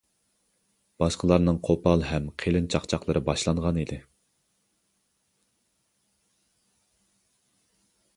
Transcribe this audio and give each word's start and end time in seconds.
باشقىلارنىڭ 1.01 1.57
قوپال 1.67 2.05
ھەم 2.11 2.29
قېلىن 2.43 2.69
چاقچاقلىرى 2.75 3.21
باشلانغانىدى. 3.27 3.99